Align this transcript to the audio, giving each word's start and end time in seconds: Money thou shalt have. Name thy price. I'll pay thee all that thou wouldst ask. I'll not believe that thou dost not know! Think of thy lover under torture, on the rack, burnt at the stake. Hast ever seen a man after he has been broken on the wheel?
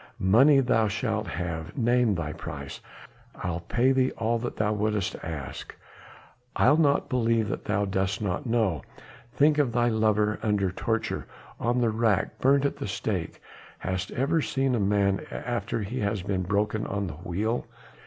Money 0.17 0.61
thou 0.61 0.87
shalt 0.87 1.27
have. 1.27 1.77
Name 1.77 2.15
thy 2.15 2.33
price. 2.33 2.79
I'll 3.35 3.59
pay 3.59 3.91
thee 3.91 4.09
all 4.17 4.39
that 4.39 4.55
thou 4.57 4.73
wouldst 4.73 5.15
ask. 5.21 5.75
I'll 6.55 6.75
not 6.77 7.07
believe 7.07 7.49
that 7.49 7.65
thou 7.65 7.85
dost 7.85 8.19
not 8.19 8.47
know! 8.47 8.81
Think 9.31 9.59
of 9.59 9.73
thy 9.73 9.89
lover 9.89 10.39
under 10.41 10.71
torture, 10.71 11.27
on 11.59 11.81
the 11.81 11.91
rack, 11.91 12.39
burnt 12.39 12.65
at 12.65 12.77
the 12.77 12.87
stake. 12.87 13.43
Hast 13.77 14.09
ever 14.13 14.41
seen 14.41 14.73
a 14.73 14.79
man 14.79 15.23
after 15.29 15.83
he 15.83 15.99
has 15.99 16.23
been 16.23 16.41
broken 16.41 16.87
on 16.87 17.05
the 17.05 17.13
wheel? 17.13 17.67